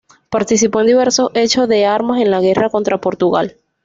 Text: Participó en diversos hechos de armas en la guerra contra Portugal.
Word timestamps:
Participó 0.31 0.81
en 0.81 0.87
diversos 0.87 1.29
hechos 1.35 1.69
de 1.69 1.85
armas 1.85 2.19
en 2.21 2.31
la 2.31 2.41
guerra 2.41 2.71
contra 2.71 2.99
Portugal. 2.99 3.57